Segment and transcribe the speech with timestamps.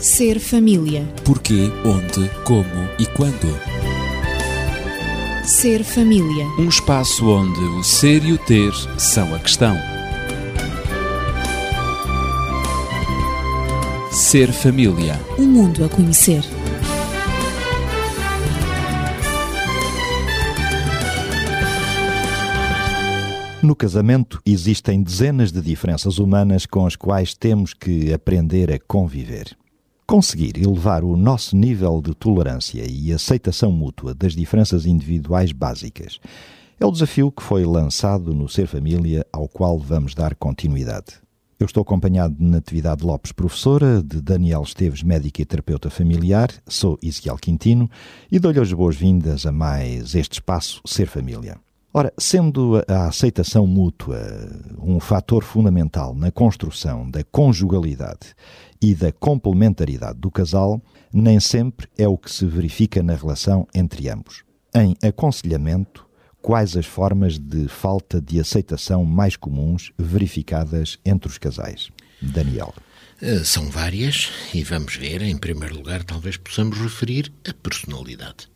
[0.00, 1.04] Ser família.
[1.24, 3.48] Porquê, onde, como e quando.
[5.44, 6.46] Ser família.
[6.56, 9.76] Um espaço onde o ser e o ter são a questão.
[14.12, 15.18] Ser família.
[15.36, 16.44] Um mundo a conhecer.
[23.60, 29.56] No casamento existem dezenas de diferenças humanas com as quais temos que aprender a conviver.
[30.10, 36.18] Conseguir elevar o nosso nível de tolerância e aceitação mútua das diferenças individuais básicas
[36.80, 41.20] é o desafio que foi lançado no Ser Família, ao qual vamos dar continuidade.
[41.60, 46.98] Eu estou acompanhado de Natividade Lopes, professora, de Daniel Esteves, médica e terapeuta familiar, sou
[47.02, 47.90] Ezequiel Quintino
[48.32, 51.58] e dou-lhe as boas-vindas a mais este espaço Ser Família.
[51.92, 54.20] Ora, sendo a aceitação mútua
[54.78, 58.34] um fator fundamental na construção da conjugalidade
[58.80, 60.80] e da complementaridade do casal,
[61.12, 64.44] nem sempre é o que se verifica na relação entre ambos.
[64.74, 66.06] Em aconselhamento,
[66.40, 71.90] quais as formas de falta de aceitação mais comuns verificadas entre os casais?
[72.20, 72.74] Daniel.
[73.20, 75.22] Uh, são várias e vamos ver.
[75.22, 78.48] Em primeiro lugar, talvez possamos referir a personalidade.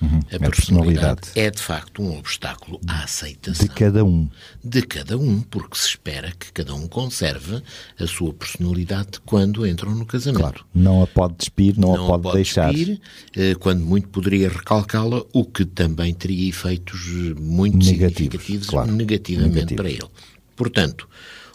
[0.00, 0.18] Uhum.
[0.18, 4.28] A, personalidade personalidade é de facto um obstáculo à aceitação de cada um.
[4.62, 7.62] De cada um, porque se espera que cada um conserve
[7.98, 10.40] a sua personalidade quando entram no casamento.
[10.40, 12.72] Claro, não a pode despir, não, não a pode, pode deixar.
[12.74, 13.00] Despir,
[13.58, 17.06] quando muito poderia recalcá-la, o que também teria efeitos
[17.38, 18.92] muito negativos, significativos claro.
[18.92, 19.76] negativamente negativos.
[19.76, 20.10] para ele.
[20.54, 21.08] Portanto,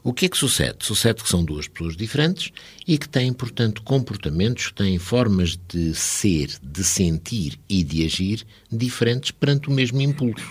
[0.03, 0.77] o que é que sucede?
[0.81, 2.52] Sucede que são duas pessoas diferentes
[2.88, 9.31] e que têm, portanto, comportamentos, têm formas de ser, de sentir e de agir diferentes
[9.31, 10.49] perante o mesmo impulso.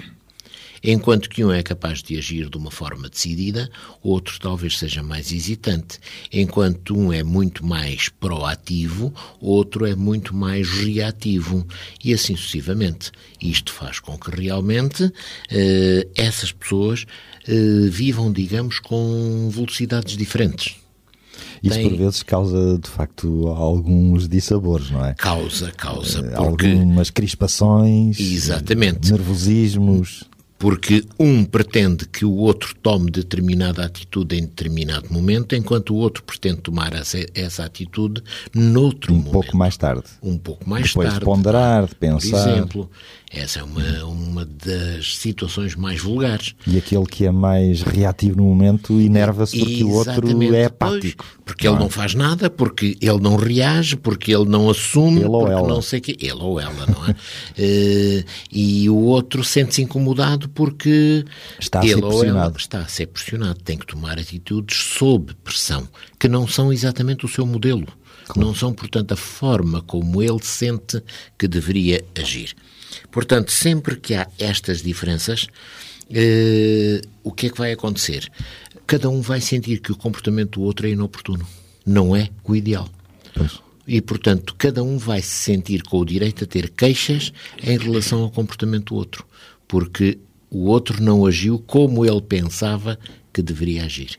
[0.82, 3.70] Enquanto que um é capaz de agir de uma forma decidida,
[4.02, 5.98] outro talvez seja mais hesitante.
[6.32, 11.66] Enquanto um é muito mais proativo, outro é muito mais reativo.
[12.02, 13.12] E assim sucessivamente.
[13.40, 15.12] Isto faz com que realmente
[15.50, 17.04] eh, essas pessoas
[17.46, 20.76] eh, vivam, digamos, com velocidades diferentes.
[21.62, 21.88] Isso Tem...
[21.90, 25.14] por vezes causa, de facto, alguns dissabores, não é?
[25.14, 26.22] Causa, causa.
[26.22, 26.66] Porque...
[26.66, 29.10] Algumas crispações, Exatamente.
[29.10, 30.29] nervosismos
[30.60, 36.22] porque um pretende que o outro tome determinada atitude em determinado momento, enquanto o outro
[36.22, 38.22] pretende tomar essa, atitude
[38.54, 39.28] noutro um momento.
[39.30, 40.04] Um pouco mais tarde.
[40.22, 41.20] Um pouco mais Depois tarde.
[41.20, 42.44] de ponderar, de pensar.
[42.44, 42.90] Por exemplo,
[43.32, 46.54] essa é uma, uma das situações mais vulgares.
[46.66, 51.24] E aquele que é mais reativo no momento enerva-se porque o outro é apático.
[51.24, 51.84] Pois, porque não ele é?
[51.84, 55.68] não faz nada, porque ele não reage, porque ele não assume, ele porque ela.
[55.68, 56.16] não sei o quê.
[56.20, 57.10] Ele ou ela, não é?
[57.12, 61.24] uh, e o outro sente-se incomodado porque
[61.58, 62.58] está a ele ser ou ela pressionado.
[62.58, 63.60] está a ser pressionado.
[63.62, 65.88] Tem que tomar atitudes sob pressão,
[66.18, 67.86] que não são exatamente o seu modelo.
[68.26, 68.40] Claro.
[68.40, 71.02] Não são, portanto, a forma como ele sente
[71.38, 72.54] que deveria agir.
[73.10, 75.46] Portanto, sempre que há estas diferenças,
[76.10, 78.30] eh, o que é que vai acontecer?
[78.86, 81.46] Cada um vai sentir que o comportamento do outro é inoportuno.
[81.86, 82.88] Não é o ideal.
[83.34, 83.60] Pois.
[83.86, 87.32] E, portanto, cada um vai se sentir com o direito a ter queixas
[87.62, 89.24] em relação ao comportamento do outro.
[89.66, 90.18] Porque
[90.50, 92.98] o outro não agiu como ele pensava
[93.32, 94.18] que deveria agir.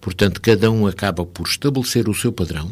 [0.00, 2.70] Portanto, cada um acaba por estabelecer o seu padrão,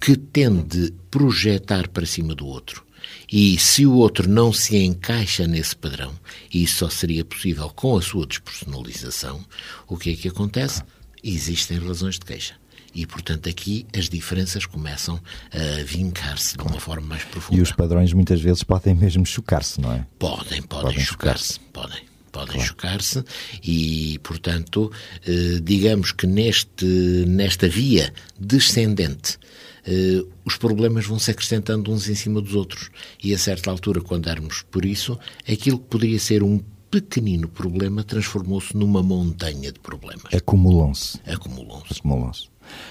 [0.00, 2.84] que tende a projetar para cima do outro.
[3.30, 6.12] E se o outro não se encaixa nesse padrão,
[6.52, 9.44] e isso só seria possível com a sua despersonalização,
[9.88, 10.82] o que é que acontece?
[11.22, 12.54] Existem razões de queixa.
[12.94, 15.20] E, portanto, aqui as diferenças começam
[15.52, 17.58] a vincar-se de uma forma mais profunda.
[17.58, 20.06] E os padrões muitas vezes podem mesmo chocar-se, não é?
[20.18, 21.54] Podem, podem, podem chocar-se.
[21.54, 22.68] Chocar podem podem claro.
[22.68, 23.24] chocar-se
[23.62, 24.92] e, portanto,
[25.26, 26.84] eh, digamos que neste,
[27.26, 29.38] nesta via descendente
[29.86, 32.90] eh, os problemas vão se acrescentando uns em cima dos outros
[33.24, 36.60] e, a certa altura, quando darmos por isso, aquilo que poderia ser um
[36.90, 40.32] pequenino problema transformou-se numa montanha de problemas.
[40.32, 41.18] Acumulam-se.
[41.26, 41.98] Acumulam-se.
[41.98, 42.48] Acumulam-se.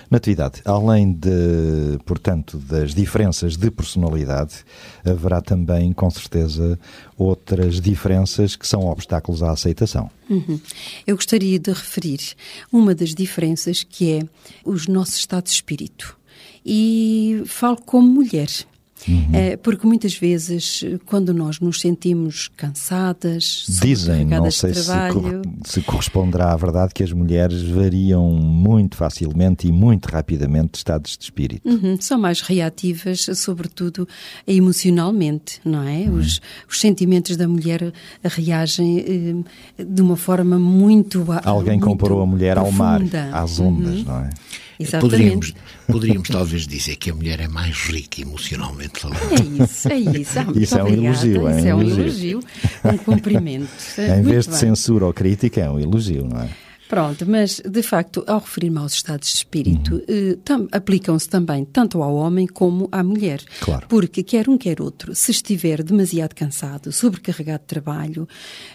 [0.09, 4.65] Natividade, além de, portanto, das diferenças de personalidade,
[5.03, 6.79] haverá também, com certeza,
[7.17, 10.09] outras diferenças que são obstáculos à aceitação.
[10.29, 10.59] Uhum.
[11.05, 12.19] Eu gostaria de referir
[12.71, 14.21] uma das diferenças que é
[14.63, 16.17] os nossos estados de espírito.
[16.65, 18.49] E falo como mulher.
[19.07, 19.57] Uhum.
[19.61, 24.91] Porque muitas vezes, quando nós nos sentimos cansadas, dizem, não sei se,
[25.65, 31.17] se corresponderá à verdade, que as mulheres variam muito facilmente e muito rapidamente de estados
[31.17, 31.67] de espírito.
[31.67, 31.97] Uhum.
[31.99, 34.07] São mais reativas, sobretudo
[34.47, 36.01] emocionalmente, não é?
[36.01, 36.17] Uhum.
[36.17, 37.91] Os, os, sentimentos da mulher
[38.23, 39.43] reagem
[39.77, 43.23] eh, de uma forma muito Alguém muito comparou a mulher profunda.
[43.23, 44.03] ao mar, às ondas, uhum.
[44.05, 44.29] não é?
[44.79, 45.01] Exatamente.
[45.11, 45.53] Poderíamos,
[45.87, 49.19] poderíamos talvez dizer que a mulher é mais rica emocionalmente falando.
[49.31, 50.39] É isso, é isso.
[50.39, 52.01] Ah, Isso é um elogio, é um Isso é um elogio.
[52.03, 52.39] elogio,
[52.83, 53.69] um cumprimento.
[53.97, 54.59] Em Muito vez de bem.
[54.59, 56.49] censura ou crítica, é um elogio, não é?
[56.87, 60.01] Pronto, mas de facto, ao referir-me aos estados de espírito, Uhum.
[60.07, 63.41] eh, tam- aplicam-se também tanto ao homem como à mulher.
[63.59, 63.87] Claro.
[63.89, 68.27] Porque quer um, quer outro, se estiver demasiado cansado, sobrecarregado de trabalho,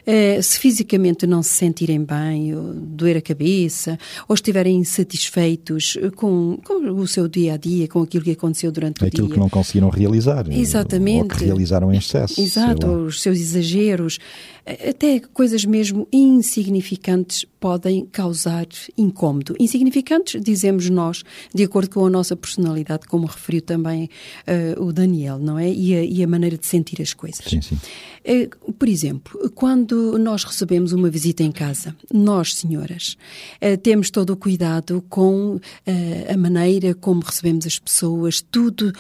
[0.06, 3.98] eh, se fisicamente não se sentirem bem, ou doer a cabeça,
[4.28, 8.72] ou estiverem insatisfeitos eh, com, com o seu dia a dia, com aquilo que aconteceu
[8.72, 9.34] durante o Aquilo dia.
[9.34, 10.46] que não conseguiram realizar.
[10.46, 11.34] Ou Exatamente.
[11.36, 12.40] que realizaram em excesso.
[12.40, 14.18] Exato, os seus exageros,
[14.59, 18.66] eh, até coisas mesmo insignificantes podem causar
[18.96, 19.54] incómodo.
[19.58, 21.22] Insignificantes, dizemos nós,
[21.54, 24.08] de acordo com a nossa personalidade, como referiu também
[24.46, 25.68] eh, o Daniel, não é?
[25.70, 27.44] E a, e a maneira de sentir as coisas.
[27.44, 27.78] Sim, sim.
[28.24, 33.16] Eh, Por exemplo, quando nós recebemos uma visita em casa, nós, senhoras,
[33.60, 38.92] eh, temos todo o cuidado com eh, a maneira como recebemos as pessoas, tudo,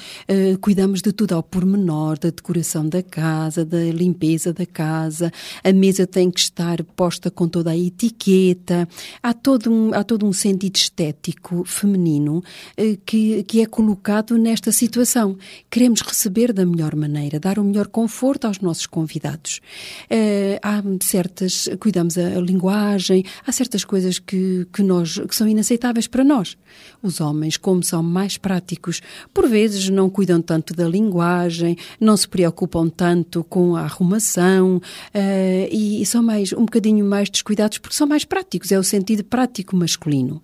[0.60, 5.32] cuidamos de tudo ao pormenor, da decoração da casa, da limpeza da casa,
[5.62, 8.88] a mesa tem que estar posta com toda a etiqueta,
[9.22, 12.42] há todo um, há todo um sentido estético feminino
[13.04, 15.36] que, que é colocado nesta situação.
[15.70, 19.09] Queremos receber da melhor maneira, dar o melhor conforto aos nossos convidados.
[20.08, 25.48] Eh, há certas, cuidamos a, a linguagem, há certas coisas que, que, nós, que são
[25.48, 26.56] inaceitáveis para nós.
[27.02, 29.00] Os homens, como são mais práticos,
[29.34, 34.80] por vezes não cuidam tanto da linguagem, não se preocupam tanto com a arrumação
[35.12, 38.84] eh, e, e são mais, um bocadinho mais descuidados porque são mais práticos, é o
[38.84, 40.42] sentido prático masculino.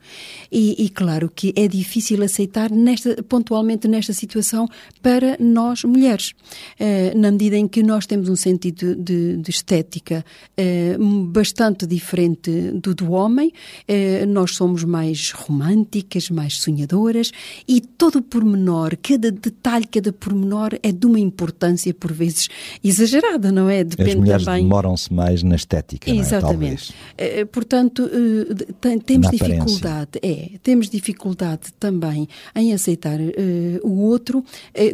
[0.50, 4.68] E, e claro que é difícil aceitar nesta, pontualmente nesta situação
[5.02, 6.32] para nós mulheres,
[6.78, 10.24] eh, na medida em que nós temos um sentido de, de estética
[10.56, 10.96] eh,
[11.28, 13.52] bastante diferente do do homem,
[13.86, 17.30] eh, nós somos mais românticas, mais sonhadoras
[17.68, 22.48] e todo o pormenor, cada detalhe, cada pormenor é de uma importância por vezes
[22.82, 23.80] exagerada, não é?
[23.82, 24.62] As mulheres também.
[24.62, 26.16] demoram-se mais na estética, é?
[26.16, 26.46] Exatamente.
[26.46, 26.92] Talvez.
[27.18, 29.46] Eh, Portanto, eh, temos Na aparência.
[29.64, 33.18] dificuldade, é, temos dificuldade também em aceitar
[33.82, 34.44] o outro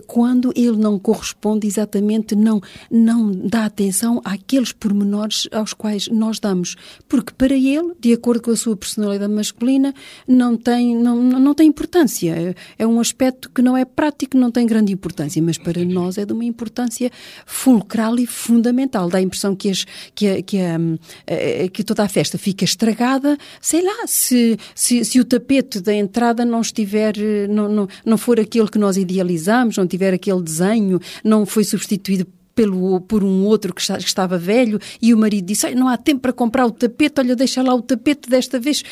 [0.06, 2.60] quando ele não corresponde exatamente, não,
[2.90, 6.74] não dá atenção àqueles pormenores aos quais nós damos.
[7.06, 9.92] Porque para ele, de acordo com a sua personalidade masculina,
[10.26, 12.30] não tem, não, não tem importância.
[12.34, 16.16] É- É um aspecto que não é prático, não tem grande importância, mas para nós
[16.16, 17.10] é de uma importância
[17.46, 19.08] fulcral e fundamental.
[19.10, 19.84] Dá a impressão que, as,
[20.14, 20.78] que, a- que, a,
[21.26, 25.94] eh, que toda a festa fica estragada, sei lá, se, se, se o tapete da
[25.94, 30.42] entrada não estiver, eh, não, não, não for aquele que nós idealizamos, não tiver aquele
[30.42, 35.18] desenho, não foi substituído pelo, por um outro que, está- que estava velho e o
[35.18, 38.28] marido disse, "Ai, não há tempo para comprar o tapete, olha, deixa lá o tapete
[38.28, 38.82] desta vez,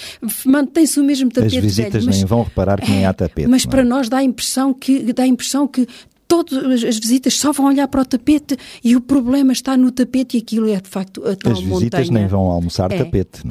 [0.44, 2.06] mantém-se o mesmo As tapete visitas velho.
[2.06, 3.48] Mas- nem vão reparar que nem há tapete.
[3.48, 3.68] mas é?
[3.68, 5.86] para nós dá a impressão que dá a impressão que
[6.30, 10.36] todas as visitas só vão olhar para o tapete e o problema está no tapete
[10.36, 12.10] e aquilo é de facto a tal As visitas montanha.
[12.20, 12.98] nem vão almoçar É.
[12.98, 13.42] tapete.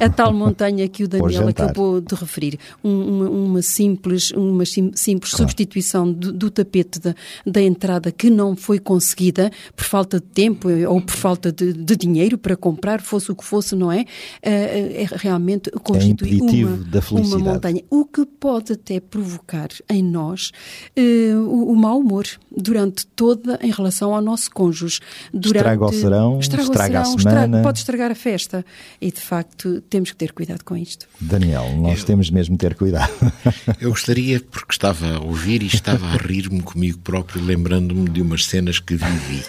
[0.00, 0.04] é?
[0.06, 2.58] a tal montanha que o Daniel acabou de referir.
[2.82, 7.14] Um- uma, uma simples, uma sim- simples substituição do, do tapete da,
[7.46, 11.72] da entrada que não foi conseguida por falta de tempo eh, ou por falta de,
[11.74, 14.04] de dinheiro para comprar, fosse o que fosse, não é?
[14.42, 16.78] Eh, É, realmente constitui impeditivo
[17.12, 17.82] uma, uma montanha.
[17.90, 20.50] O que pode até provocar em nós
[20.96, 25.00] eh, o, o mau humor durante toda em relação ao nosso cônjuge.
[25.32, 27.62] Durante, Estraga o serão, estraga, o estraga a serão, semana.
[27.62, 28.64] pode estragar a festa.
[29.00, 31.06] E de facto temos que ter cuidado com isto.
[31.20, 33.12] Daniel, nós temos mesmo de ter cuidado.
[33.80, 38.44] Eu gostaria, porque estava a ouvir e estava a rir-me comigo próprio, lembrando-me de umas
[38.44, 39.42] cenas que vivi.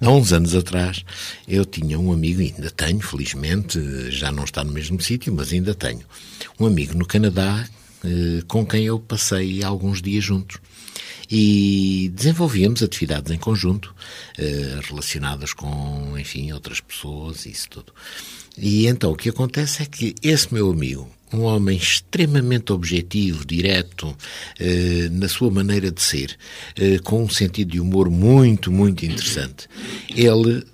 [0.00, 1.04] Há uns anos atrás,
[1.46, 5.52] eu tinha um amigo, e ainda tenho, felizmente, já não está no mesmo sítio, mas
[5.52, 6.02] ainda tenho,
[6.58, 7.64] um amigo no Canadá
[8.04, 10.58] eh, com quem eu passei alguns dias juntos.
[11.30, 13.94] E desenvolvíamos atividades em conjunto,
[14.38, 17.92] eh, relacionadas com, enfim, outras pessoas e isso tudo.
[18.56, 24.16] E então o que acontece é que esse meu amigo, um homem extremamente objetivo, direto,
[24.60, 26.36] eh, na sua maneira de ser,
[26.76, 29.68] eh, com um sentido de humor muito, muito interessante,
[30.14, 30.64] ele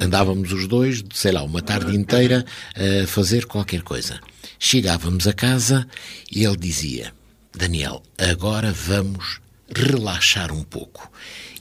[0.00, 2.44] andávamos os dois, sei lá, uma tarde inteira
[2.76, 4.20] a fazer qualquer coisa.
[4.58, 5.86] Chegávamos a casa
[6.30, 7.12] e ele dizia:
[7.56, 9.41] Daniel, agora vamos
[9.74, 11.10] relaxar um pouco.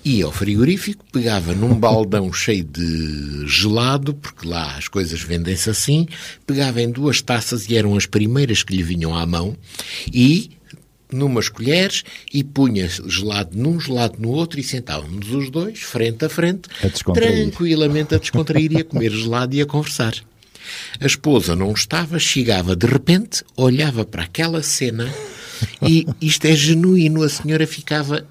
[0.03, 6.07] Ia ao frigorífico, pegava num baldão cheio de gelado, porque lá as coisas vendem-se assim,
[6.45, 9.55] pegava em duas taças e eram as primeiras que lhe vinham à mão,
[10.11, 10.51] e
[11.11, 12.03] numas colheres
[12.33, 17.13] e punha gelado num, gelado no outro e sentávamos os dois, frente a frente, A
[17.13, 20.13] tranquilamente a descontrair e a comer gelado e a conversar.
[20.99, 25.13] A esposa não estava, chegava de repente, olhava para aquela cena
[25.81, 28.25] E isto é genuíno, a senhora ficava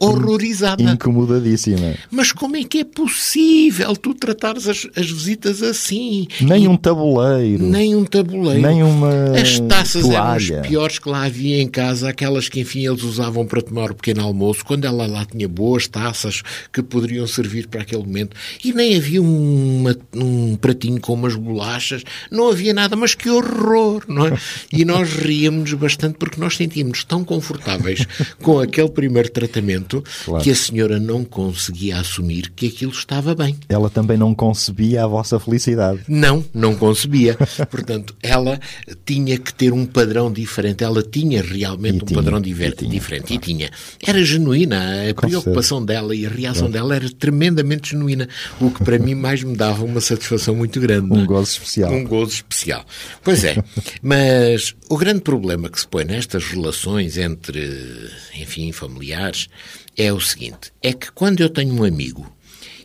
[0.00, 0.82] horrorizada.
[0.82, 1.94] Incomodadíssima.
[2.10, 6.26] Mas como é que é possível tu tratares as, as visitas assim?
[6.40, 7.64] Nem E um tabuleiro.
[7.66, 8.60] nem um tabuleiro.
[8.60, 10.16] Nem uma As taças toalha.
[10.54, 13.90] eram as piores que lá havia em casa, aquelas que, enfim, eles usavam para tomar
[13.90, 18.36] o pequeno almoço, quando ela lá tinha boas taças que poderiam servir para aquele momento.
[18.64, 24.02] E nem havia uma- um pratinho com umas bolachas, não havia nada, mas que horror,
[24.08, 24.38] não é?
[24.72, 28.06] E nós ríamos bastante porque nós sentíamos tão confortáveis
[28.42, 29.87] com aquele primeiro tratamento
[30.24, 30.42] Claro.
[30.44, 33.56] que a senhora não conseguia assumir que aquilo estava bem.
[33.68, 36.00] Ela também não concebia a vossa felicidade.
[36.08, 37.36] Não, não concebia.
[37.70, 38.60] Portanto, ela
[39.04, 40.84] tinha que ter um padrão diferente.
[40.84, 43.34] Ela tinha realmente E um tinha, padrão e diver- tinha, diferente.
[43.34, 43.70] E tinha.
[44.06, 45.08] Era genuína.
[45.10, 48.28] A Com preocupação dela e a reação dela era tremendamente genuína.
[48.60, 51.12] O que para mim mais me dava uma satisfação muito grande.
[51.12, 51.24] Um é?
[51.24, 51.92] gozo especial.
[51.92, 52.84] Um gozo especial.
[53.22, 53.62] Pois é.
[54.02, 59.48] Mas o grande problema que se põe nestas relações entre, enfim, familiares
[59.96, 62.30] é o seguinte: é que quando eu tenho um amigo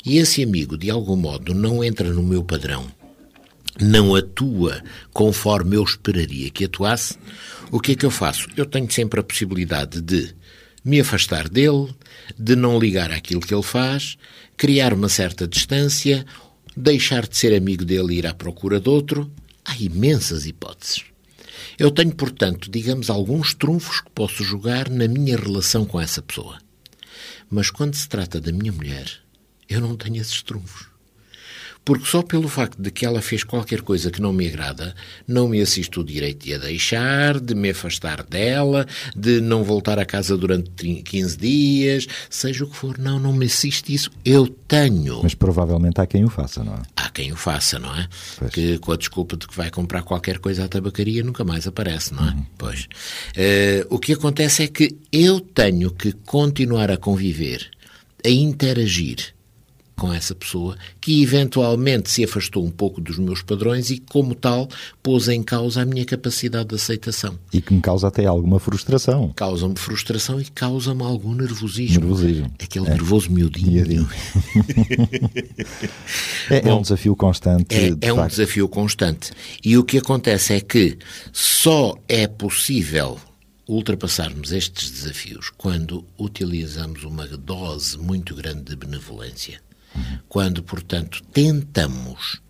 [0.05, 2.91] e esse amigo, de algum modo, não entra no meu padrão,
[3.79, 4.83] não atua
[5.13, 7.17] conforme eu esperaria que atuasse,
[7.71, 8.49] o que é que eu faço?
[8.57, 10.35] Eu tenho sempre a possibilidade de
[10.83, 11.95] me afastar dele,
[12.37, 14.17] de não ligar àquilo que ele faz,
[14.57, 16.25] criar uma certa distância,
[16.75, 19.31] deixar de ser amigo dele e ir à procura de outro.
[19.63, 21.12] Há imensas hipóteses.
[21.77, 26.59] Eu tenho, portanto, digamos, alguns trunfos que posso jogar na minha relação com essa pessoa.
[27.49, 29.09] Mas quando se trata da minha mulher,
[29.67, 30.92] eu não tenho esses trunfos.
[31.85, 34.95] Porque só pelo facto de que ela fez qualquer coisa que não me agrada,
[35.27, 39.99] não me assisto o direito de a deixar, de me afastar dela, de não voltar
[39.99, 42.97] a casa durante 30 15 dias, seja o que for.
[42.97, 44.09] Não, não me assiste isso.
[44.23, 45.21] Eu tenho.
[45.21, 46.81] Mas provavelmente há quem o faça, não é?
[46.95, 48.07] Há quem o faça, não é?
[48.37, 48.51] Pois.
[48.51, 52.13] Que com a desculpa de que vai comprar qualquer coisa à tabacaria nunca mais aparece,
[52.13, 52.35] não é?
[52.57, 52.87] Pois.
[53.35, 57.69] Eh, o que acontece é que eu tenho que continuar a conviver,
[58.25, 59.33] a interagir
[59.95, 64.67] com essa pessoa que eventualmente se afastou um pouco dos meus padrões e, como tal,
[65.01, 67.37] pôs em causa a minha capacidade de aceitação.
[67.51, 69.31] E que me causa até alguma frustração.
[69.35, 71.99] Causa-me frustração e causa-me algum nervosismo.
[71.99, 72.51] Nervosismo.
[72.61, 73.71] Aquele nervoso miudinho.
[73.71, 74.09] Miudinho.
[76.49, 77.75] É, é um desafio constante.
[77.75, 79.31] É, de é um desafio constante.
[79.63, 80.97] E o que acontece é que
[81.31, 83.17] só é possível
[83.67, 89.61] ultrapassarmos estes desafios quando utilizamos uma dose muito grande de benevolência.
[90.27, 92.41] Quando, portanto, tentamos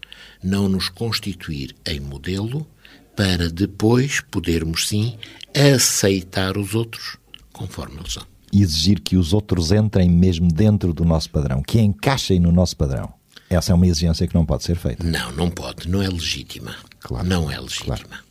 [0.43, 2.67] não nos constituir em modelo
[3.15, 5.17] para depois podermos, sim,
[5.53, 7.17] aceitar os outros
[7.51, 8.23] conforme eles são.
[8.51, 12.75] E exigir que os outros entrem mesmo dentro do nosso padrão, que encaixem no nosso
[12.75, 13.13] padrão.
[13.49, 15.03] Essa é uma exigência que não pode ser feita.
[15.03, 16.75] Não, não pode, não é legítima.
[16.99, 17.97] Claro, não é legítima.
[17.97, 18.23] claro.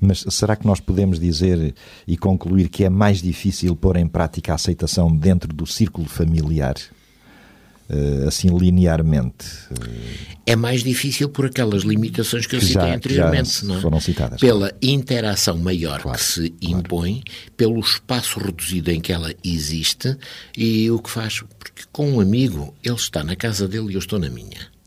[0.00, 1.74] Mas será que nós podemos dizer
[2.06, 6.74] e concluir que é mais difícil pôr em prática a aceitação dentro do círculo familiar?
[7.88, 9.46] Eh, assim linearmente.
[10.46, 13.80] É mais difícil por aquelas limitações que eu citei já- anteriormente, já não é?
[13.80, 14.40] foram citadas.
[14.40, 17.22] Pela interação maior Claro, que se impõe,
[17.56, 20.16] pelo espaço reduzido em que ela existe
[20.56, 21.40] e o que faz.
[21.58, 24.77] Porque com um amigo, ele está na casa dele e eu estou na minha.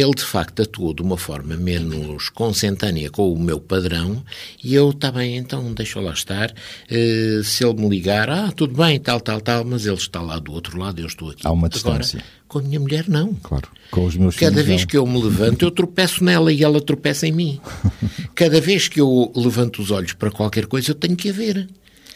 [0.00, 4.22] Ele, de facto, atuou de uma forma menos consentânea com o meu padrão
[4.62, 6.52] e eu, está bem, então deixa lá estar.
[6.90, 10.38] Eh, se ele me ligar, ah, tudo bem, tal, tal, tal, mas ele está lá
[10.38, 11.46] do outro lado, eu estou aqui.
[11.46, 12.24] Há uma Agora, distância.
[12.48, 13.34] com a minha mulher, não.
[13.34, 13.68] Claro.
[13.90, 14.88] Com os meus Cada vez não.
[14.88, 17.60] que eu me levanto, eu tropeço nela e ela tropeça em mim.
[18.34, 21.68] Cada vez que eu levanto os olhos para qualquer coisa, eu tenho que a ver.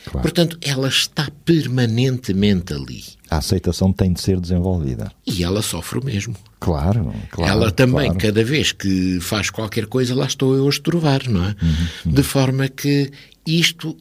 [0.08, 0.22] Claro.
[0.22, 3.04] Portanto, ela está permanentemente ali.
[3.30, 5.12] A aceitação tem de ser desenvolvida.
[5.26, 6.34] E ela sofre o mesmo.
[6.58, 7.52] Claro, claro.
[7.52, 8.18] ela também, claro.
[8.18, 11.54] cada vez que faz qualquer coisa, lá estou eu a estrovar, não é?
[11.62, 13.10] Uhum, De forma que
[13.46, 13.96] isto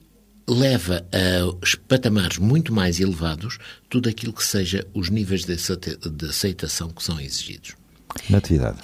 [0.50, 3.58] leva a patamares muito mais elevados
[3.90, 5.54] tudo aquilo que seja os níveis de
[6.28, 7.74] aceitação que são exigidos.
[8.30, 8.80] Natividade.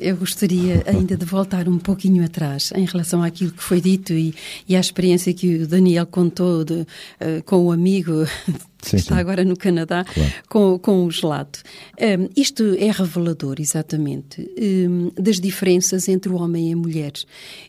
[0.00, 4.34] Eu gostaria ainda de voltar um pouquinho atrás em relação àquilo que foi dito e,
[4.68, 6.86] e à experiência que o Daniel contou de,
[7.20, 8.26] eh, com o amigo
[8.82, 9.20] Sim, está sim.
[9.20, 10.32] agora no Canadá Claro.
[10.48, 11.58] com, com o gelado.
[12.00, 17.12] Hum, isto é revelador, exatamente, hum, das diferenças entre o homem e a mulher.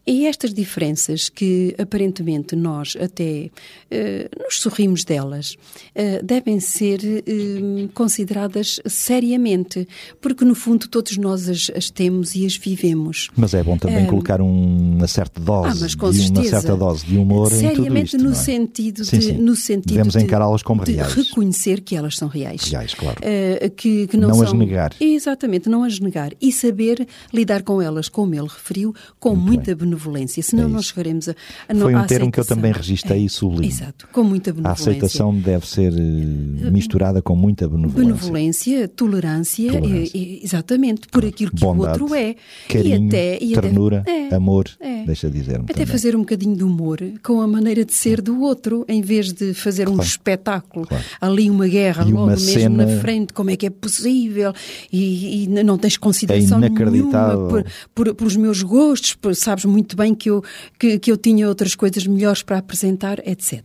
[0.06, 3.50] E estas diferenças que aparentemente nós até
[3.90, 5.56] eh, nos sorrimos delas
[5.96, 9.88] eh, devem ser hum, consideradas seriamente,
[10.22, 13.30] porque no fundo todos nós as, as temos e as vivemos.
[13.36, 16.50] Mas é bom também colocar um- uma certa dose, Ah, uma certeza.
[16.62, 18.24] certa dose de humor em tudo Seriamente isto.
[18.24, 18.36] no é?
[18.36, 21.14] sentido Sim, de- no sentido Devemos de- encará-las como de- Reais.
[21.14, 22.62] reconhecer que elas são reais.
[22.64, 23.18] Reais, claro.
[23.20, 24.46] Uh, que, que não, não são...
[24.48, 24.94] as negar.
[25.00, 26.32] Exatamente, não as negar.
[26.42, 29.86] E saber lidar com elas, como ele referiu, com Muito muita bem.
[29.86, 30.42] benevolência.
[30.44, 30.90] Senão É isso.
[30.90, 31.36] chegaremos a,
[31.70, 33.72] a Foi um termo que eu também registrei É, e sublinho.
[33.72, 34.92] Exato, com muita A benevolência.
[34.92, 38.04] aceitação deve ser eh, misturada com muita benevolência.
[38.14, 40.18] Benevolência, tolerância, Tolerância.
[40.18, 42.36] e- exatamente, por aquilo que Bondade, o outro é.
[42.68, 45.04] carinho, e até, e ternura, é, amor, é.
[45.06, 45.88] deixa dizer-me Até também.
[45.88, 49.54] fazer um bocadinho de humor com a maneira de ser do outro, em vez de
[49.54, 50.10] fazer um Claro.
[50.10, 51.04] espetáculo, Claro.
[51.22, 54.52] ali uma guerra E logo uma mesmo cena- na frente, como é que é possível,
[54.92, 59.96] e, e não tens consideração É nenhuma por, por- pelos meus gostos, por- sabes muito
[59.96, 60.44] bem que eu,
[60.80, 63.62] que, que eu tinha outras coisas melhores para apresentar, etc.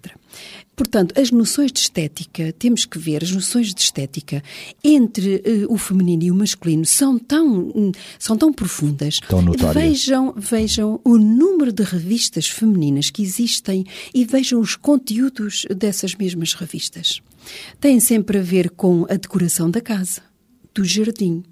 [0.76, 4.42] Portanto, as noções de estética, temos que ver, as noções de estética
[4.82, 9.18] entre eh, o feminino e o masculino são tão, hum, são tão profundas.
[9.28, 9.74] Tão notórias.
[9.74, 16.54] Vejam, vejam o número de revistas femininas que existem e vejam os conteúdos dessas mesmas
[16.54, 17.20] revistas.
[17.80, 20.22] Tem sempre a ver com a decoração da casa,
[20.74, 21.44] do jardim,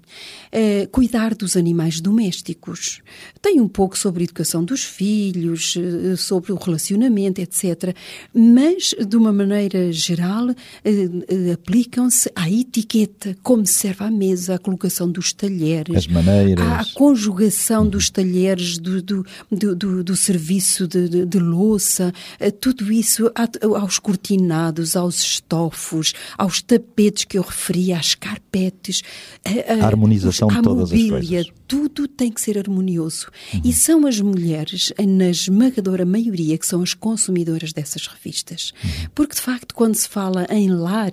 [0.51, 3.01] eh, cuidar dos animais domésticos.
[3.41, 7.95] Tem um pouco sobre a educação dos filhos, eh, sobre o relacionamento, etc.
[8.33, 10.49] Mas, de uma maneira geral,
[10.83, 16.65] eh, aplicam-se à etiqueta, como se serve à mesa, a colocação dos talheres, As maneiras.
[16.65, 22.13] à conjugação dos talheres, do, do, do, do- serviço de, de- de louça,
[22.61, 23.31] tudo isso
[23.75, 29.01] aos cortinados, aos estofos, aos tapetes que eu referi, às carpetes,
[29.43, 31.53] a, A harmonização de todas as mobília, coisas.
[31.67, 33.27] tudo tem que ser harmonioso.
[33.53, 33.61] Uhum.
[33.63, 38.73] E são as mulheres, na esmagadora maioria, que são as consumidoras dessas revistas.
[38.83, 38.89] Uhum.
[39.15, 41.11] Porque, de facto, quando se fala em lar,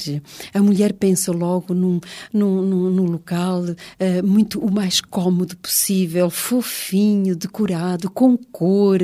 [0.52, 2.00] a mulher pensa logo num,
[2.32, 3.64] num, num- num local
[3.98, 8.98] eh, muito o mais cómodo possível, fofinho, decorado, com cor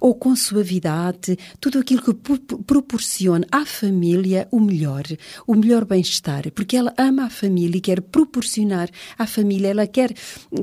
[0.00, 5.04] ou com suavidade, tudo aquilo que pro- proporciona à família o melhor,
[5.46, 10.12] o melhor bem-estar, porque ela ama a família e quer proporcionar à família, ela quer,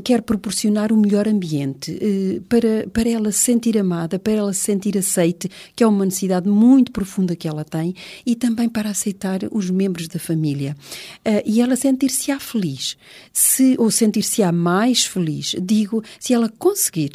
[0.04, 4.62] quer proporcionar o melhor ambiente eh, para, para ela se sentir amada, para ela se
[4.62, 7.96] sentir aceite, que é uma necessidade muito profunda que ela tem,
[8.26, 10.76] e também para aceitar os membros da família.
[11.24, 12.98] Eh, e ela sentir-se-á feliz,
[13.32, 17.12] se, ou sentir-se-á mais feliz, digo, se ela conseguir.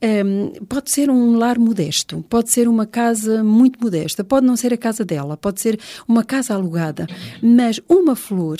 [0.00, 4.72] Ehm, pode ser um lar modesto, pode ser uma casa muito modesta, pode não ser
[4.72, 7.06] a casa dela, pode ser uma casa alugada,
[7.40, 8.58] mas uma flor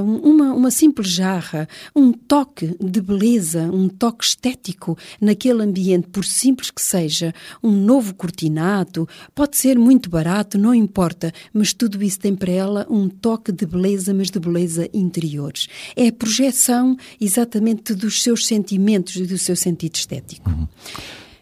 [0.00, 6.70] uma, uma simples jarra, um toque de beleza, um toque estético naquele ambiente, por simples
[6.70, 12.34] que seja, um novo cortinado, pode ser muito barato, não importa, mas tudo isso tem
[12.34, 15.68] para ela um toque de beleza, mas de beleza interiores.
[15.96, 20.50] É a projeção exatamente dos seus sentimentos e do seu sentido estético.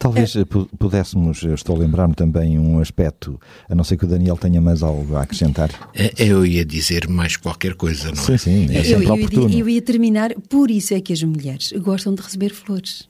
[0.03, 3.39] Talvez eh, pu- pudéssemos, eu estou a lembrar-me também um aspecto,
[3.69, 5.69] a não ser que o Daniel tenha mais algo a acrescentar.
[5.95, 8.37] Eh, Eu ia dizer mais qualquer coisa, não Sim, é?
[8.37, 9.49] sim, é Eu, sempre eu, oportuno.
[9.57, 13.07] eu ia terminar, por isso é que as mulheres gostam de receber flores.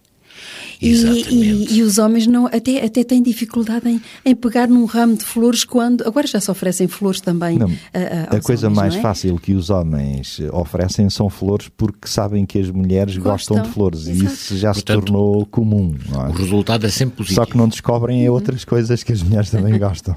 [0.81, 5.15] E, e- e os homens não, até, até têm dificuldade em, em pegar num ramo
[5.15, 6.05] de flores quando.
[6.05, 7.57] Agora já se oferecem flores também.
[7.57, 9.01] Não, a, a, a aos coisa homens, mais não é?
[9.01, 13.61] fácil que os homens eh, oferecem são flores porque sabem que as mulheres gostam, Gostam,
[13.61, 14.23] de flores exato.
[14.23, 15.95] e isso já se Portanto, tornou comum.
[16.09, 16.29] não é?
[16.29, 17.39] O resultado é sempre positivo.
[17.41, 20.15] Só que não descobrem é outras coisas que as mulheres também gostam.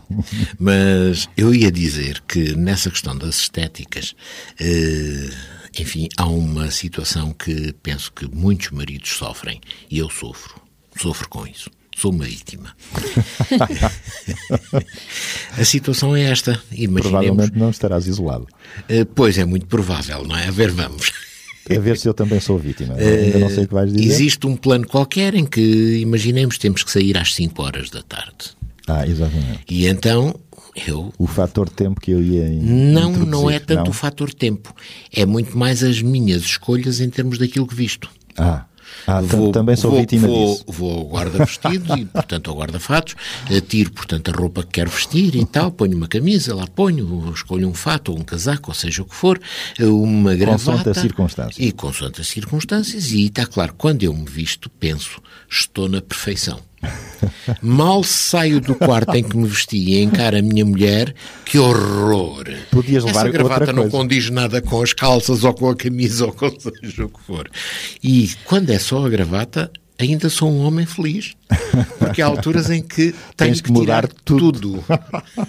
[0.59, 4.14] Mas eu ia dizer que nessa questão das estéticas,
[4.61, 5.31] eh,
[5.78, 9.60] enfim, há uma situação que penso que muitos maridos sofrem
[9.90, 10.60] e eu sofro.
[11.00, 11.70] Sofro com isso.
[11.96, 12.74] Sou uma vítima.
[15.58, 16.60] A situação é esta.
[16.72, 17.02] Imaginemos.
[17.02, 18.46] Provavelmente não estarás isolado.
[18.88, 20.48] eh, pois é muito provável, não é?
[20.48, 21.10] A ver, vamos.
[21.74, 22.94] A ver se eu também sou vítima.
[22.94, 24.08] Ainda não sei o que vais dizer.
[24.08, 28.02] Eh, Existe um plano qualquer em que, imaginemos, temos que sair às 5 horas da
[28.02, 28.54] tarde.
[28.86, 29.60] Ah, exatamente.
[29.68, 30.38] E então
[30.86, 33.90] eu O fator tempo que eu ia Não, introduzir, não é tanto não?
[33.90, 34.74] o fator tempo.
[35.12, 38.08] É muito mais as minhas escolhas em termos daquilo que visto.
[38.36, 38.64] Ah,
[39.06, 40.64] ah tam- também sou vou, vítima vou, disso.
[40.68, 43.14] Vou ao guarda-vestidos e, portanto, ao guarda-fatos,
[43.68, 47.68] tiro, portanto, a roupa que quero vestir e tal, ponho uma camisa, lá ponho, escolho
[47.68, 49.40] um fato ou um casaco, ou seja o que for,
[49.80, 50.64] uma gravata.
[50.64, 51.66] Consoante as circunstâncias.
[51.66, 56.60] E consoante as circunstâncias, e está claro, quando eu me visto, penso, estou na perfeição.
[57.62, 62.44] Mal saio do quarto em que me vesti e encaro a minha mulher, que horror!
[62.70, 66.26] Podias Essa levar gravata outra não condiz nada com as calças ou com a camisa
[66.26, 67.48] ou com seja o que for.
[68.02, 71.34] E quando é só a gravata, ainda sou um homem feliz.
[71.98, 74.84] Porque há alturas em que tenho Tens que mudar tirar tudo.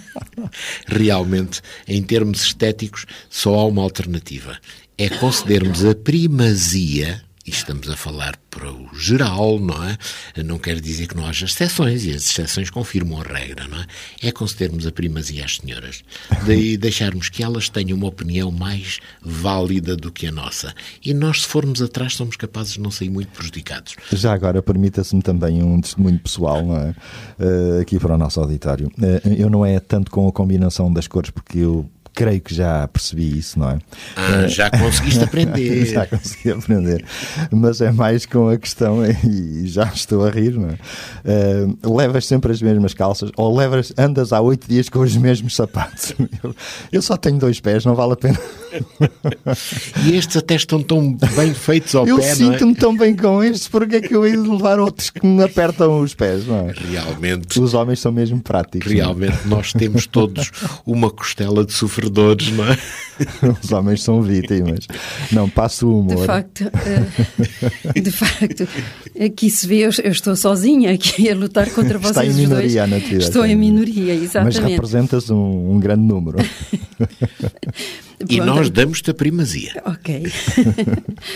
[0.86, 4.56] Realmente, em termos estéticos, só há uma alternativa.
[4.96, 9.96] É concedermos a primazia e estamos a falar para o geral, não é?
[10.44, 13.86] Não quer dizer que não haja exceções, e as exceções confirmam a regra, não é?
[14.22, 16.04] É concedermos a primazia às senhoras,
[16.46, 20.74] daí deixarmos que elas tenham uma opinião mais válida do que a nossa.
[21.02, 23.96] E nós, se formos atrás, somos capazes de não sair muito prejudicados.
[24.12, 26.94] Já agora, permita-se-me também um testemunho pessoal, não é?
[27.38, 28.88] Uh, aqui para o nosso auditório.
[28.98, 32.88] Uh, eu não é tanto com a combinação das cores, porque eu creio que já
[32.88, 33.78] percebi isso, não é?
[34.16, 35.86] Ah, já conseguiste aprender.
[35.86, 37.04] já consegui aprender.
[37.52, 40.78] Mas é mais com a questão, e já estou a rir, não é?
[41.84, 45.54] Uh, levas sempre as mesmas calças ou levas, andas há oito dias com os mesmos
[45.54, 46.12] sapatos.
[46.42, 46.54] Eu,
[46.90, 48.38] eu, só tenho dois pés, não vale a pena.
[50.04, 53.44] e estes até estão tão bem feitos ao eu pé, Eu sinto-me tão bem com
[53.44, 56.72] estes, porque é que eu ia levar outros que me apertam os pés, não é?
[56.72, 57.60] Realmente.
[57.60, 58.90] Os homens são mesmo práticos.
[58.90, 60.50] Realmente, nós temos todos
[60.84, 61.72] uma costela de
[62.08, 62.78] sofredores, não é?
[63.62, 64.86] Os homens são vítimas.
[65.32, 66.20] Não, passo o humor.
[66.20, 68.68] De facto, uh, de facto,
[69.20, 72.90] aqui se vê, eu, estou sozinha aqui a lutar contra vocês Está em minoria dois.
[72.90, 73.24] na atividade.
[73.24, 74.60] Estou em minoria, exatamente.
[74.60, 76.38] Mas representas um, um grande número.
[78.28, 79.80] E nós damos-te a primazia.
[79.84, 80.24] Ok.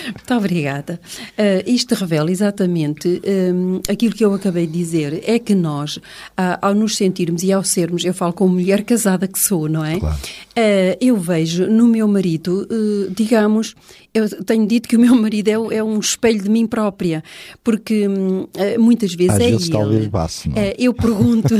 [0.06, 1.00] Muito obrigada.
[1.38, 3.22] Uh, isto revela exatamente
[3.54, 5.22] um, aquilo que eu acabei de dizer.
[5.24, 9.28] É que nós, uh, ao nos sentirmos e ao sermos, eu falo como mulher casada
[9.28, 10.00] que sou, não é?
[10.00, 10.18] Claro.
[10.52, 12.68] Uh, eu vejo no meu marido,
[13.16, 13.74] digamos,
[14.14, 17.22] eu tenho dito que o meu marido é, é um espelho de mim própria,
[17.62, 18.46] porque hum,
[18.78, 19.78] muitas vezes Às é vezes ele.
[19.78, 20.74] talvez basse, não é?
[20.78, 21.54] eu pergunto,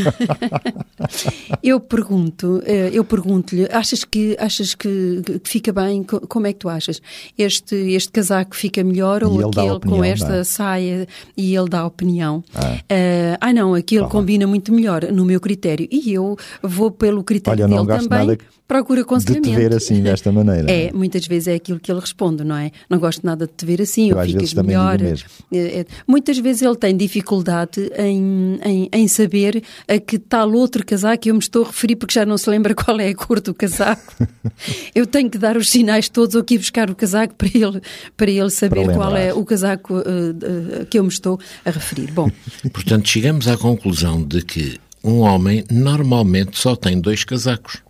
[1.62, 2.62] eu pergunto,
[2.92, 6.02] eu pergunto-lhe, achas que achas que, fica bem?
[6.02, 7.00] Como é que tu achas?
[7.36, 10.44] Este este casaco fica melhor ou aquele opinião, com esta é?
[10.44, 12.42] saia e ele dá a opinião?
[12.54, 16.90] Ah, uh, ah não, aquele tá combina muito melhor no meu critério e eu vou
[16.90, 18.38] pelo critério Olha, dele também.
[18.72, 19.50] Procura aconselhamento.
[19.50, 20.62] De te ver assim, desta maneira.
[20.72, 22.70] É, muitas vezes é aquilo que ele responde, não é?
[22.88, 25.00] Não gosto nada de te ver assim, eu ou ficas melhor.
[25.02, 25.16] É,
[25.52, 25.86] é.
[26.06, 31.34] Muitas vezes ele tem dificuldade em, em, em, saber a que tal outro casaco eu
[31.34, 34.14] me estou a referir, porque já não se lembra qual é a cor do casaco.
[34.94, 37.80] eu tenho que dar os sinais todos ou aqui buscar o casaco para ele,
[38.16, 41.70] para ele saber para qual é o casaco uh, uh, que eu me estou a
[41.70, 42.10] referir.
[42.12, 42.30] Bom.
[42.72, 47.82] Portanto, chegamos à conclusão de que um homem normalmente só tem dois casacos.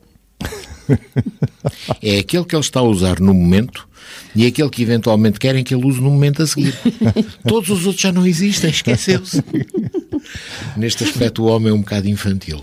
[2.02, 3.88] É aquele que ele está a usar no momento
[4.34, 6.74] e aquele que eventualmente querem que ele use no momento a seguir.
[7.46, 9.42] Todos os outros já não existem, esqueceu-se.
[10.76, 12.60] Neste aspecto, o homem é um bocado infantil.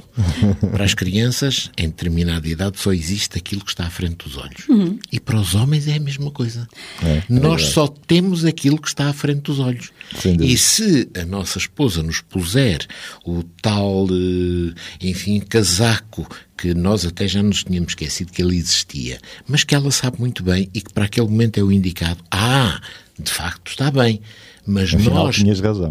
[0.71, 4.67] Para as crianças, em determinada idade, só existe aquilo que está à frente dos olhos.
[4.67, 4.97] Uhum.
[5.12, 6.67] E para os homens é a mesma coisa.
[7.04, 9.91] É, Nós é só temos aquilo que está à frente dos olhos.
[10.39, 12.86] E se a nossa esposa nos puser
[13.25, 16.28] o tal, eh, enfim, casaco
[16.60, 20.43] que nós até já nos tínhamos esquecido que ele existia, mas que ela sabe muito
[20.43, 22.23] bem e que para aquele momento é o indicado.
[22.31, 22.81] Ah,
[23.17, 24.21] de facto está bem.
[24.69, 25.38] Mas Afinal, nós,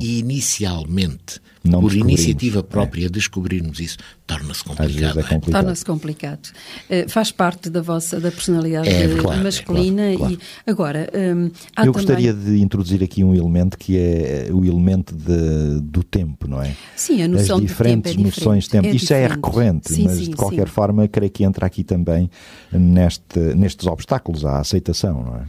[0.00, 3.08] inicialmente, não por iniciativa própria, é.
[3.08, 5.18] descobrirmos isso, torna-se complicado.
[5.18, 5.62] É complicado.
[5.62, 6.46] Torna-se complicado.
[6.88, 10.02] Uh, faz parte da vossa da personalidade é, claro, masculina.
[10.02, 10.38] É, claro, claro.
[10.66, 11.92] E agora, um, Eu também...
[11.92, 16.74] gostaria de introduzir aqui um elemento que é o elemento de, do tempo, não é?
[16.94, 18.86] Sim, a noção As diferentes tempo é noções de tempo.
[18.86, 20.74] É Isto já é recorrente, sim, mas sim, de qualquer sim.
[20.74, 22.30] forma, creio que entra aqui também
[22.72, 25.42] neste, nestes obstáculos à aceitação, não é?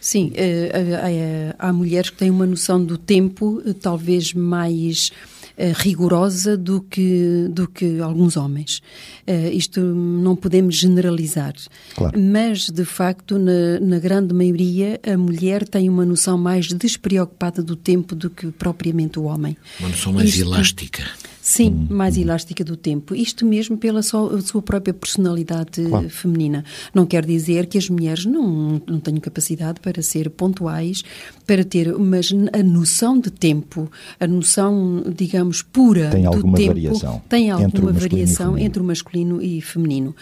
[0.00, 5.10] Sim, uh, há, há mulheres que têm uma noção do tempo talvez mais
[5.58, 8.78] uh, rigorosa do que, do que alguns homens.
[9.26, 11.54] Uh, isto não podemos generalizar.
[11.94, 12.18] Claro.
[12.18, 17.76] Mas, de facto, na, na, grande maioria, a mulher tem uma noção mais despreocupada do
[17.76, 19.56] tempo do que propriamente o homem.
[19.80, 21.04] Uma noção mais isto, elástica.
[21.46, 23.14] Sim, mais elástica do tempo.
[23.14, 26.08] Isto mesmo pela sua, sua própria personalidade claro.
[26.08, 26.64] feminina.
[26.94, 31.02] Não quer dizer que as mulheres não, não tenham capacidade para ser pontuais,
[31.46, 36.72] para ter, mas a noção de tempo, a noção, digamos, pura tem do alguma tempo,
[36.72, 40.16] variação tem alguma variação entre o masculino e feminino.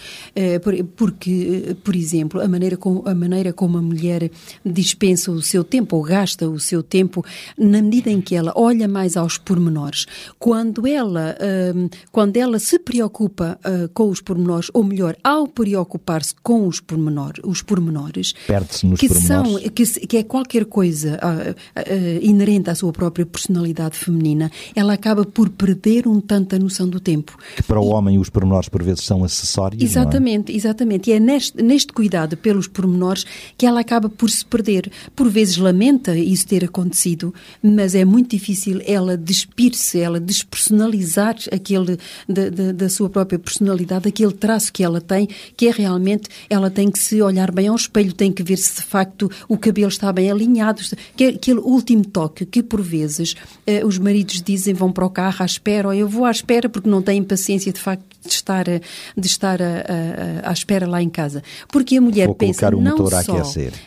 [0.96, 4.28] Porque, por exemplo, a maneira como a, maneira como a mulher
[4.66, 7.24] dispensa o seu tempo ou gasta o seu tempo,
[7.56, 10.04] na medida em que ela olha mais aos pormenores,
[10.36, 15.46] quando ela ela, uh, quando ela se preocupa uh, com os pormenores, ou melhor, ao
[15.46, 19.52] preocupar-se com os, pormenor, os pormenores, perde-se nos que pormenores.
[19.52, 21.84] São, que, que é qualquer coisa uh,
[22.20, 26.98] inerente à sua própria personalidade feminina, ela acaba por perder um tanto a noção do
[26.98, 27.36] tempo.
[27.56, 29.82] Que para o homem os pormenores por vezes são acessórios.
[29.82, 30.56] Exatamente, é?
[30.56, 31.10] exatamente.
[31.10, 33.24] E é neste, neste cuidado pelos pormenores
[33.56, 34.90] que ela acaba por se perder.
[35.14, 41.36] Por vezes lamenta isso ter acontecido, mas é muito difícil ela despir-se, ela despersonalizar realizar
[41.50, 46.28] aquele da, da, da, sua própria personalidade, aquele traço que ela tem, que é realmente
[46.48, 49.58] ela tem que se olhar bem ao espelho, tem que ver se de facto o
[49.58, 50.80] cabelo está bem alinhado,
[51.16, 53.34] que é aquele último toque que por vezes
[53.66, 56.68] eh, os maridos dizem vão para o carro à espera, ou eu vou à espera
[56.68, 61.02] porque não têm paciência de facto de estar, de estar a, a, à espera lá
[61.02, 61.42] em casa.
[61.68, 63.42] Porque a mulher Vou pensa não só.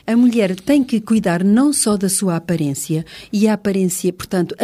[0.08, 4.56] A, a mulher tem que cuidar não só da sua aparência, e a aparência, portanto,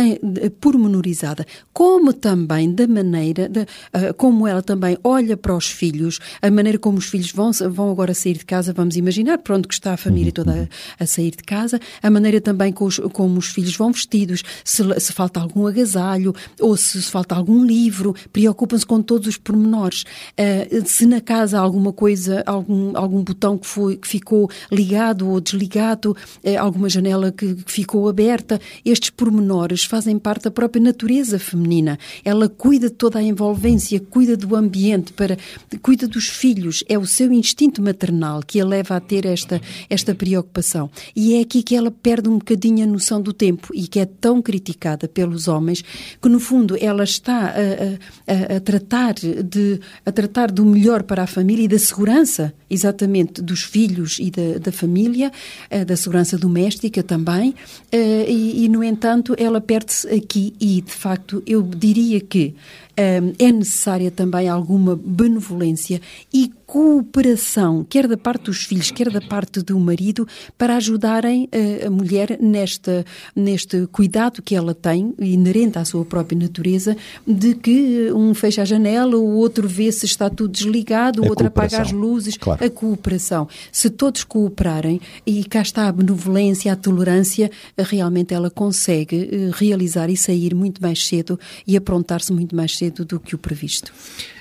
[0.59, 6.51] pormenorizada, como também da maneira, de, uh, como ela também olha para os filhos, a
[6.51, 9.93] maneira como os filhos vão, vão agora sair de casa, vamos imaginar, pronto, que está
[9.93, 10.67] a família uhum, toda a, uhum.
[10.99, 14.83] a, sair de casa, a maneira também com os, como os filhos vão vestidos, se,
[14.99, 19.60] se falta algum agasalho, ou se, se falta algum livro, preocupam-se com todos os pormenores
[19.61, 20.03] pormenores.
[20.37, 25.29] Uh, se na casa há alguma coisa, algum, algum botão que, foi, que ficou ligado
[25.29, 30.81] ou desligado, uh, alguma janela que, que ficou aberta, estes pormenores fazem parte da própria
[30.81, 31.97] natureza feminina.
[32.25, 35.37] Ela cuida de toda a envolvência, cuida do ambiente, para,
[35.81, 36.83] cuida dos filhos.
[36.89, 40.89] É o seu instinto maternal que a leva a ter esta, esta preocupação.
[41.15, 44.05] E é aqui que ela perde um bocadinho a noção do tempo e que é
[44.05, 45.83] tão criticada pelos homens
[46.21, 49.15] que, no fundo, ela está a, a, a tratar
[49.51, 54.31] de, a tratar do melhor para a família e da segurança, exatamente, dos filhos e
[54.31, 55.31] da, da família,
[55.69, 57.53] eh, da segurança doméstica também,
[57.91, 62.55] eh, e, e, no entanto, ela perde-se aqui e, de facto, eu diria que
[62.95, 66.01] é necessária também alguma benevolência
[66.33, 70.25] e cooperação, quer da parte dos filhos, quer da parte do marido,
[70.57, 71.49] para ajudarem
[71.85, 76.95] a mulher nesta, neste cuidado que ela tem, inerente à sua própria natureza,
[77.27, 81.47] de que um fecha a janela, o outro vê se está tudo desligado, o outro
[81.47, 82.37] apaga as luzes.
[82.37, 82.63] Claro.
[82.63, 83.47] A cooperação.
[83.71, 90.09] Se todos cooperarem, e cá está a benevolência, a tolerância, realmente ela consegue eh, realizar
[90.09, 93.93] e sair muito mais cedo e aprontar-se muito mais cedo cedo do que o previsto?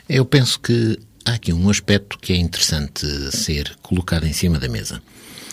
[0.09, 4.68] Eu penso que há aqui um aspecto que é interessante ser colocado em cima da
[4.68, 5.03] mesa,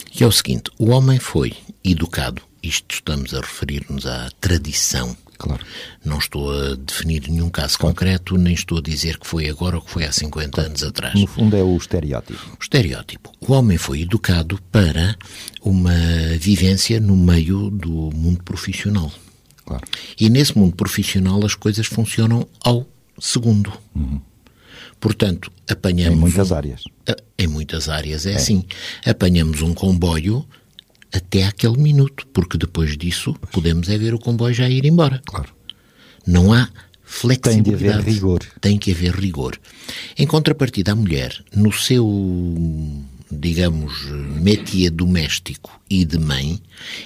[0.10, 5.16] que é o seguinte: o homem foi educado, isto estamos a referir-nos à tradição.
[5.38, 5.64] Claro.
[6.04, 7.94] Não estou a definir nenhum caso claro.
[7.94, 10.70] concreto, nem estou a dizer que foi agora ou que foi há 50 claro.
[10.70, 11.14] anos atrás.
[11.14, 12.40] No fundo é o estereótipo.
[12.60, 13.32] O estereótipo.
[13.40, 15.16] O homem foi educado para
[15.62, 15.94] uma
[16.40, 19.12] vivência no meio do mundo profissional.
[19.68, 19.84] Claro.
[20.18, 22.88] E nesse mundo profissional as coisas funcionam ao
[23.20, 23.74] segundo.
[23.94, 24.22] Uhum.
[24.98, 26.18] Portanto, apanhamos.
[26.18, 26.84] Em muitas áreas.
[27.38, 28.64] Em muitas áreas é, é, assim.
[29.06, 30.46] Apanhamos um comboio
[31.14, 35.22] até aquele minuto, porque depois disso podemos é ver o comboio já ir embora.
[35.26, 35.50] Claro.
[36.26, 36.70] Não há
[37.04, 37.64] flexibilidade.
[37.64, 38.40] Tem de haver rigor.
[38.62, 39.60] Tem que haver rigor.
[40.18, 42.06] Em contrapartida, a mulher, no seu,
[43.30, 44.06] digamos,
[44.42, 46.62] métier doméstico e de mãe,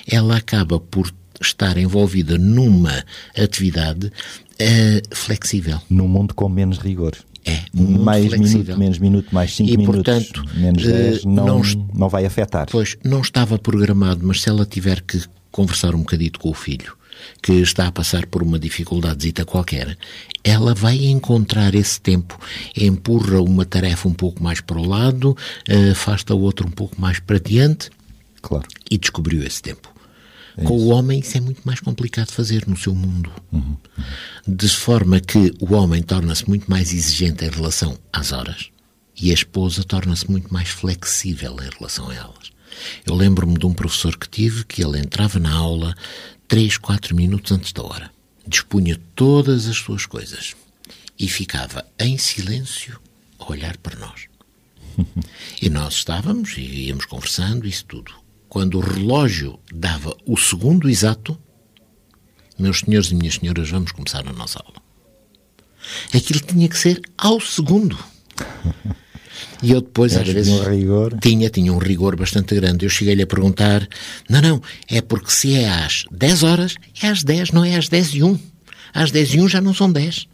[0.08, 3.04] ela acaba por estar envolvida numa
[3.38, 5.82] atividade uh, flexível.
[5.90, 7.14] Num mundo com menos rigor.
[7.44, 8.60] É, um mais flexível.
[8.60, 11.62] minuto, menos minuto, mais 5 minutos, portanto, menos 10, uh, não, não,
[11.96, 12.68] não vai afetar.
[12.70, 16.96] Pois, não estava programado, mas se ela tiver que conversar um bocadito com o filho,
[17.42, 19.98] que está a passar por uma dificuldadezita qualquer,
[20.44, 22.40] ela vai encontrar esse tempo,
[22.78, 25.36] empurra uma tarefa um pouco mais para o lado,
[25.68, 27.90] uh, afasta o outro um pouco mais para diante
[28.42, 28.66] claro.
[28.90, 29.91] e descobriu esse tempo.
[30.58, 33.32] É Com o homem isso é muito mais complicado de fazer no seu mundo.
[33.52, 34.04] Uhum, uhum.
[34.48, 38.70] De forma que o homem torna-se muito mais exigente em relação às horas
[39.20, 42.52] e a esposa torna-se muito mais flexível em relação a elas.
[43.06, 45.96] Eu lembro-me de um professor que tive que ele entrava na aula
[46.48, 48.12] 3, 4 minutos antes da hora.
[48.48, 50.56] Dispunha todas as suas coisas
[51.18, 53.00] e ficava em silêncio
[53.38, 54.28] a olhar para nós.
[55.62, 58.21] e nós estávamos e íamos conversando, isso tudo
[58.52, 61.40] quando o relógio dava o segundo exato,
[62.60, 64.76] meus senhores e minhas senhoras, vamos começar a nossa aula.
[66.14, 67.98] Aquilo tinha que ser ao segundo.
[69.64, 71.18] E eu depois, às vezes, tinha, um rigor.
[71.22, 72.86] tinha, tinha um rigor bastante grande.
[72.86, 73.88] Eu cheguei-lhe a perguntar:
[74.30, 77.88] não, não, é porque se é às 10 horas, é às 10, não é às
[77.88, 78.38] 10 e 1.
[78.94, 80.28] Às 10 e 1 já não são 10.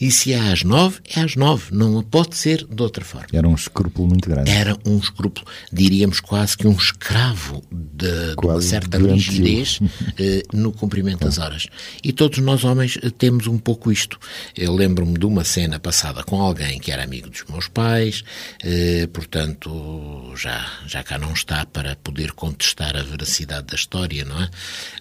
[0.00, 1.72] E se é às nove, é às nove.
[1.72, 3.28] Não pode ser de outra forma.
[3.32, 4.50] Era um escrúpulo muito grande.
[4.50, 9.80] Era um escrúpulo, diríamos quase que um escravo de, de uma certa rigidez
[10.18, 11.66] eh, no cumprimento das horas.
[12.02, 14.18] E todos nós homens temos um pouco isto.
[14.56, 18.24] Eu lembro-me de uma cena passada com alguém que era amigo dos meus pais,
[18.62, 24.40] eh, portanto já, já cá não está para poder contestar a veracidade da história, não
[24.40, 24.50] é?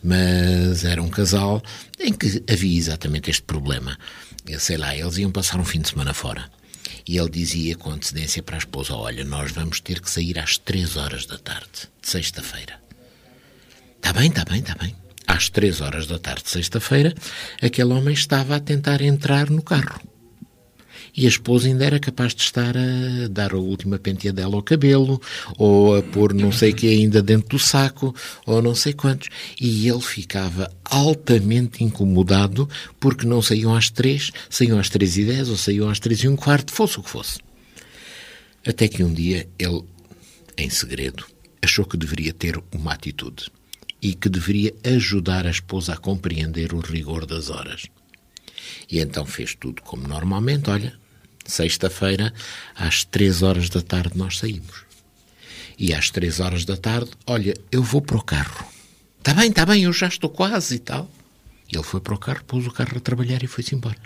[0.04, 1.62] Mas era um casal
[2.00, 3.98] em que havia exatamente este problema
[4.57, 6.49] sei lá, eles iam passar um fim de semana fora.
[7.07, 10.57] E ele dizia com antecedência para a esposa: Olha, nós vamos ter que sair às
[10.57, 12.79] três horas da tarde, de sexta-feira.
[13.97, 14.95] Está bem, está bem, está bem.
[15.27, 17.13] às três horas da tarde de sexta-feira,
[17.62, 20.01] aquele homem estava a tentar entrar no carro.
[21.19, 25.21] E a esposa ainda era capaz de estar a dar a última penteadela ao cabelo,
[25.58, 29.27] ou a pôr não sei o que ainda dentro do saco, ou não sei quantos.
[29.60, 32.69] E ele ficava altamente incomodado
[33.01, 36.29] porque não saíam às três, saíam às três e dez, ou saíam às três e
[36.29, 37.39] um quarto, fosse o que fosse.
[38.65, 39.84] Até que um dia ele,
[40.58, 41.25] em segredo,
[41.62, 43.51] achou que deveria ter uma atitude
[44.01, 47.88] e que deveria ajudar a esposa a compreender o rigor das horas.
[48.89, 50.69] E então fez tudo como normalmente.
[50.69, 50.97] Olha,
[51.49, 52.33] sexta-feira,
[52.75, 54.83] às três horas da tarde, nós saímos.
[55.77, 58.65] E às três horas da tarde, olha, eu vou para o carro.
[59.19, 61.09] Está bem, está bem, eu já estou quase e tal.
[61.71, 63.97] Ele foi para o carro, pôs o carro a trabalhar e foi-se embora.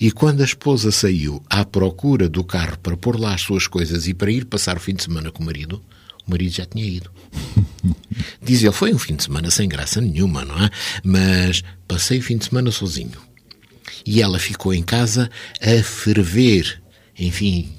[0.00, 4.06] E quando a esposa saiu à procura do carro para pôr lá as suas coisas
[4.06, 5.82] e para ir passar o fim de semana com o marido,
[6.26, 7.10] o marido já tinha ido.
[8.42, 10.70] Diz ele, foi um fim de semana sem graça nenhuma, não é?
[11.02, 13.20] Mas passei o fim de semana sozinho.
[14.04, 16.82] E ela ficou em casa a ferver,
[17.18, 17.72] enfim,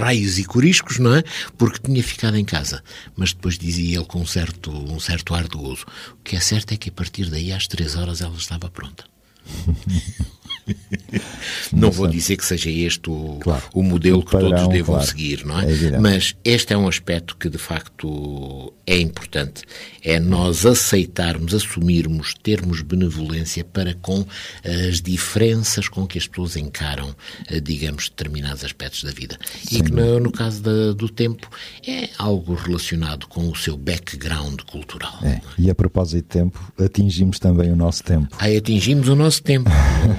[0.00, 1.22] raios e coriscos, não é?
[1.56, 2.82] Porque tinha ficado em casa.
[3.16, 5.86] Mas depois dizia ele com um certo, um certo ar de gozo.
[6.12, 9.04] O que é certo é que a partir daí, às três horas, ela estava pronta.
[11.72, 13.62] não vou dizer que seja este o, Claro.
[13.72, 15.06] o modelo O que padrão, todos devam claro.
[15.08, 15.98] seguir, não É é?
[15.98, 19.62] Mas este é um aspecto que de facto é importante.
[20.02, 24.24] É nós aceitarmos, assumirmos, termos benevolência para com
[24.88, 27.14] as diferenças com que as pessoas encaram,
[27.48, 29.36] eh, digamos, determinados aspectos da vida.
[29.70, 31.48] E que no, no caso da- do tempo
[31.86, 35.18] é algo relacionado com o seu background cultural.
[35.22, 35.40] É.
[35.58, 38.28] E a propósito de tempo, atingimos também o nosso tempo.
[38.38, 39.68] Aí atingimos o nosso tempo.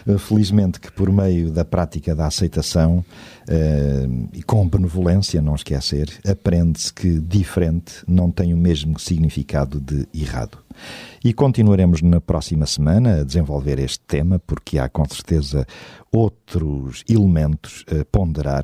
[0.19, 3.03] Felizmente que por meio da prática da aceitação
[3.47, 10.07] eh, e com benevolência, não esquecer, aprende-se que diferente não tem o mesmo significado de
[10.13, 10.57] errado.
[11.23, 15.67] E continuaremos na próxima semana a desenvolver este tema, porque há com certeza
[16.11, 18.63] outros elementos a ponderar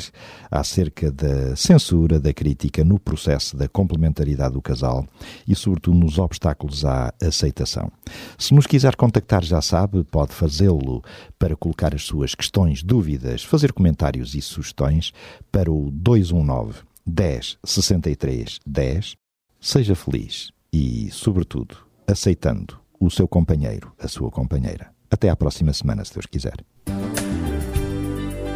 [0.51, 5.05] acerca da censura, da crítica no processo da complementaridade do casal
[5.47, 7.91] e, sobretudo, nos obstáculos à aceitação.
[8.37, 11.03] Se nos quiser contactar, já sabe, pode fazê-lo
[11.39, 15.13] para colocar as suas questões, dúvidas, fazer comentários e sugestões
[15.51, 19.15] para o 219 10 63 10.
[19.59, 24.91] Seja feliz e, sobretudo, aceitando o seu companheiro, a sua companheira.
[25.09, 26.57] Até à próxima semana, se Deus quiser.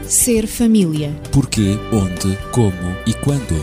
[0.03, 1.09] Ser família.
[1.31, 3.55] Porquê, onde, como e quando.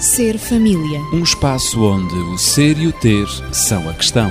[0.00, 1.00] Ser família.
[1.12, 4.30] Um espaço onde o ser e o ter são a questão.